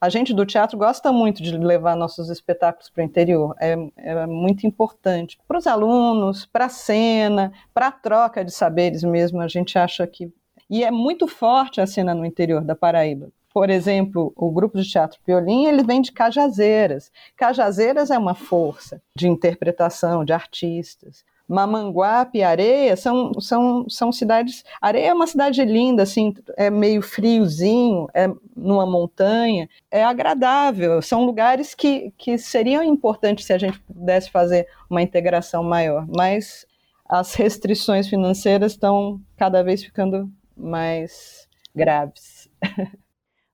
A 0.01 0.10
gente 0.10 0.34
do 0.34 0.48
teatro 0.48 0.79
gosta 0.79 1.12
muito 1.12 1.43
de 1.43 1.55
levar 1.55 1.96
nossos 1.96 2.31
espetáculos 2.31 2.89
para 2.89 3.03
o 3.03 3.05
interior. 3.05 3.55
É, 3.60 3.77
é 3.98 4.25
muito 4.25 4.65
importante 4.65 5.38
para 5.48 5.60
os 5.60 5.67
alunos, 5.67 6.43
para 6.43 6.65
a 6.65 6.70
cena, 6.70 7.54
para 7.71 7.88
a 7.88 7.91
troca 7.91 8.43
de 8.43 8.52
saberes 8.52 9.04
mesmo. 9.04 9.39
A 9.39 9.47
gente 9.47 9.78
acha 9.78 10.08
que 10.08 10.34
e 10.67 10.86
é 10.86 10.89
muito 10.89 11.28
forte 11.28 11.82
a 11.82 11.86
cena 11.86 12.15
no 12.15 12.26
interior 12.26 12.63
da 12.63 12.73
Paraíba. 12.76 13.30
Por 13.54 13.69
exemplo, 13.69 14.32
o 14.38 14.49
grupo 14.49 14.78
de 14.78 14.89
teatro 14.89 15.19
Piolim, 15.26 15.65
ele 15.65 15.84
vem 15.84 16.02
de 16.02 16.13
Cajazeiras. 16.13 17.12
Cajazeiras 17.36 18.10
é 18.10 18.17
uma 18.17 18.34
força 18.34 19.02
de 19.13 19.28
interpretação 19.28 20.23
de 20.23 20.32
artistas. 20.32 21.26
Mamanguape 21.52 22.38
e 22.38 22.44
Areia 22.44 22.96
são, 22.96 23.34
são, 23.42 23.86
são 23.90 24.10
cidades. 24.10 24.64
Areia 24.82 25.10
é 25.10 25.14
uma 25.14 25.28
cidade 25.28 25.62
linda, 25.66 26.04
assim, 26.04 26.34
é 26.56 26.70
meio 26.70 27.02
friozinho, 27.02 28.08
é 28.14 28.32
numa 28.56 28.86
montanha, 28.86 29.68
é 29.92 30.02
agradável. 30.02 31.02
São 31.02 31.26
lugares 31.26 31.76
que, 31.76 32.14
que 32.18 32.38
seriam 32.38 32.82
importantes 32.82 33.46
se 33.46 33.52
a 33.52 33.58
gente 33.58 33.78
pudesse 33.82 34.32
fazer 34.32 34.66
uma 34.90 35.02
integração 35.02 35.62
maior, 35.62 36.08
mas 36.08 36.66
as 37.06 37.34
restrições 37.34 38.08
financeiras 38.08 38.72
estão 38.72 39.20
cada 39.36 39.62
vez 39.62 39.84
ficando 39.84 40.32
mais 40.56 41.50
graves. 41.76 42.50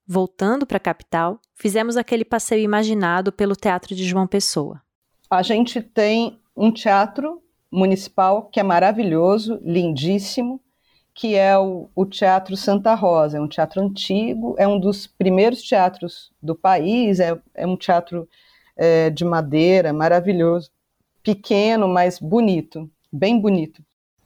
Voltando 0.06 0.64
para 0.64 0.76
a 0.76 0.80
capital, 0.80 1.40
fizemos 1.52 1.96
aquele 1.96 2.24
passeio 2.24 2.62
imaginado 2.62 3.32
pelo 3.32 3.56
Teatro 3.56 3.92
de 3.94 4.04
João 4.04 4.26
Pessoa. 4.26 4.80
A 5.28 5.42
gente 5.42 5.82
tem 5.82 6.40
um 6.56 6.72
teatro 6.72 7.42
municipal 7.70 8.44
que 8.44 8.60
é 8.60 8.62
maravilhoso, 8.62 9.60
lindíssimo, 9.62 10.60
que 11.14 11.34
é 11.34 11.58
o, 11.58 11.90
o, 11.94 12.06
Teatro 12.06 12.56
Santa 12.56 12.94
Rosa. 12.94 13.38
É 13.38 13.40
um 13.40 13.48
teatro 13.48 13.82
antigo, 13.82 14.54
é 14.58 14.66
um 14.68 14.78
dos 14.78 15.06
primeiros 15.06 15.62
teatros 15.62 16.30
do 16.40 16.54
país, 16.54 17.18
é, 17.18 17.36
é 17.54 17.66
um 17.66 17.76
teatro 17.76 18.28
é, 18.76 19.10
de 19.10 19.24
madeira, 19.24 19.92
maravilhoso, 19.92 20.70
pequeno, 21.22 21.88
mas 21.88 22.18
bonito, 22.18 22.88
bem 23.12 23.40
bonito. 23.40 23.82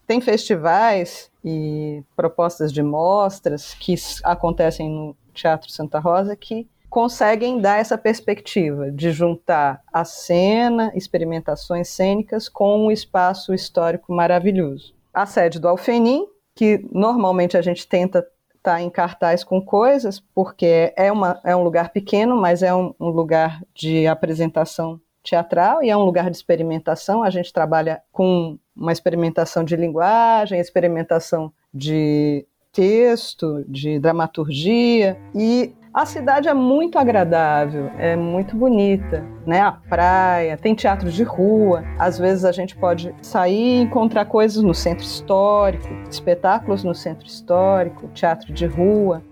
Tem 0.07 0.21
festivais 0.21 1.31
e 1.45 2.05
propostas 2.15 2.73
de 2.73 2.83
mostras 2.83 3.75
que 3.75 3.95
acontecem 4.23 4.91
no 4.91 5.17
Teatro 5.33 5.71
Santa 5.73 5.99
Rosa 5.99 6.37
que 6.37 6.69
conseguem 6.93 7.59
dar 7.59 7.79
essa 7.79 7.97
perspectiva 7.97 8.91
de 8.91 9.13
juntar 9.13 9.83
a 9.91 10.05
cena, 10.05 10.93
experimentações 10.95 11.89
cênicas 11.89 12.51
com 12.51 12.85
um 12.87 12.91
espaço 12.91 13.55
histórico 13.55 14.13
maravilhoso. 14.13 14.95
A 15.13 15.25
sede 15.25 15.59
do 15.59 15.69
Alfenim, 15.69 16.27
que 16.55 16.87
normalmente 16.93 17.57
a 17.57 17.63
gente 17.63 17.89
tenta 17.89 18.19
estar 18.19 18.75
tá 18.75 18.83
em 18.83 18.91
cartaz 18.91 19.43
com 19.43 19.59
coisas, 19.59 20.21
porque 20.35 20.93
é, 20.95 21.11
uma, 21.11 21.41
é 21.43 21.57
um 21.57 21.65
lugar 21.65 21.89
pequeno, 21.93 22.37
mas 22.37 22.63
é 22.63 22.75
um, 22.75 22.95
um 23.01 23.09
lugar 23.09 23.63
de 23.75 24.07
apresentação 24.07 25.01
teatral 25.25 25.83
e 25.83 25.89
é 25.89 25.97
um 25.97 26.05
lugar 26.05 26.29
de 26.29 26.37
experimentação. 26.37 27.23
A 27.23 27.31
gente 27.31 27.55
trabalha 27.55 28.03
com 28.13 28.59
uma 28.77 28.93
experimentação 28.93 29.65
de 29.65 29.77
linguagem, 29.77 30.61
experimentação 30.61 31.51
de 31.73 32.47
texto, 32.71 33.65
de 33.67 33.99
dramaturgia 33.99 35.19
e 35.35 35.75
a 35.95 36.07
cidade 36.07 36.49
é 36.49 36.55
muito 36.55 36.99
agradável, 36.99 37.91
é 37.99 38.17
muito 38.17 38.57
bonita, 38.57 39.23
né? 39.47 39.61
A 39.61 39.73
praia, 39.73 40.57
tem 40.57 40.75
teatro 40.75 41.11
de 41.11 41.23
rua. 41.23 41.85
Às 41.99 42.19
vezes 42.19 42.45
a 42.45 42.53
gente 42.53 42.75
pode 42.77 43.15
sair 43.21 43.81
e 43.81 43.83
encontrar 43.83 44.25
coisas 44.25 44.63
no 44.63 44.73
centro 44.73 45.05
histórico, 45.05 45.89
espetáculos 46.09 46.83
no 46.83 46.95
centro 46.95 47.27
histórico, 47.27 48.09
teatro 48.09 48.53
de 48.53 48.65
rua. 48.65 49.23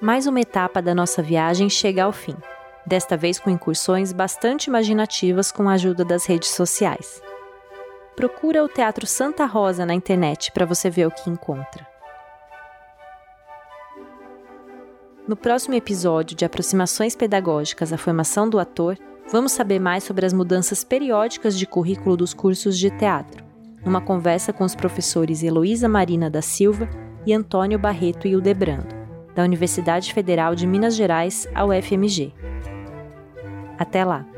Mais 0.00 0.26
uma 0.26 0.40
etapa 0.40 0.82
da 0.82 0.94
nossa 0.94 1.22
viagem 1.22 1.70
chega 1.70 2.04
ao 2.04 2.12
fim 2.12 2.34
desta 2.86 3.16
vez 3.16 3.38
com 3.38 3.48
incursões 3.48 4.12
bastante 4.12 4.66
imaginativas 4.66 5.50
com 5.50 5.68
a 5.68 5.72
ajuda 5.72 6.04
das 6.04 6.26
redes 6.26 6.50
sociais. 6.50 7.22
Procura 8.14 8.62
o 8.62 8.68
Teatro 8.68 9.06
Santa 9.06 9.46
Rosa 9.46 9.86
na 9.86 9.94
internet 9.94 10.52
para 10.52 10.66
você 10.66 10.90
ver 10.90 11.06
o 11.06 11.10
que 11.10 11.30
encontra. 11.30 11.93
No 15.26 15.36
próximo 15.36 15.74
episódio 15.74 16.36
de 16.36 16.44
Aproximações 16.44 17.16
Pedagógicas 17.16 17.94
à 17.94 17.96
Formação 17.96 18.46
do 18.46 18.58
Ator, 18.58 18.98
vamos 19.32 19.52
saber 19.52 19.80
mais 19.80 20.04
sobre 20.04 20.26
as 20.26 20.34
mudanças 20.34 20.84
periódicas 20.84 21.58
de 21.58 21.66
currículo 21.66 22.14
dos 22.14 22.34
cursos 22.34 22.78
de 22.78 22.90
teatro, 22.90 23.42
numa 23.82 24.02
conversa 24.02 24.52
com 24.52 24.64
os 24.64 24.74
professores 24.74 25.42
Heloísa 25.42 25.88
Marina 25.88 26.28
da 26.28 26.42
Silva 26.42 26.86
e 27.24 27.32
Antônio 27.32 27.78
Barreto 27.78 28.28
Hildebrando, 28.28 28.94
da 29.34 29.42
Universidade 29.42 30.12
Federal 30.12 30.54
de 30.54 30.66
Minas 30.66 30.94
Gerais, 30.94 31.48
a 31.54 31.64
UFMG. 31.64 32.34
Até 33.78 34.04
lá! 34.04 34.33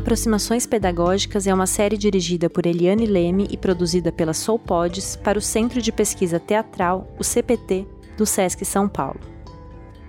Aproximações 0.00 0.64
Pedagógicas 0.64 1.46
é 1.46 1.52
uma 1.52 1.66
série 1.66 1.98
dirigida 1.98 2.48
por 2.48 2.64
Eliane 2.64 3.04
Leme 3.04 3.46
e 3.50 3.56
produzida 3.58 4.10
pela 4.10 4.32
Soulpods 4.32 5.14
para 5.14 5.38
o 5.38 5.42
Centro 5.42 5.82
de 5.82 5.92
Pesquisa 5.92 6.40
Teatral, 6.40 7.06
o 7.18 7.22
CPT, 7.22 7.86
do 8.16 8.24
SESC 8.24 8.64
São 8.64 8.88
Paulo. 8.88 9.20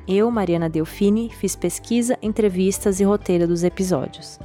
Eu, 0.07 0.31
Mariana 0.31 0.69
Delfini, 0.69 1.29
fiz 1.29 1.57
pesquisa, 1.57 2.17
entrevistas 2.21 3.01
e 3.01 3.03
roteiro 3.03 3.45
dos 3.45 3.65
episódios. 3.65 4.39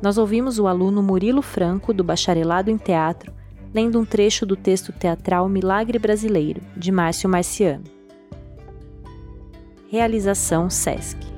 Nós 0.00 0.16
ouvimos 0.16 0.60
o 0.60 0.68
aluno 0.68 1.02
Murilo 1.02 1.42
Franco, 1.42 1.92
do 1.92 2.04
Bacharelado 2.04 2.70
em 2.70 2.76
Teatro, 2.76 3.32
lendo 3.74 3.98
um 3.98 4.04
trecho 4.04 4.46
do 4.46 4.54
texto 4.54 4.92
teatral 4.92 5.48
Milagre 5.48 5.98
Brasileiro, 5.98 6.60
de 6.76 6.92
Márcio 6.92 7.28
Marciano. 7.28 7.82
Realização 9.90 10.70
SESC. 10.70 11.33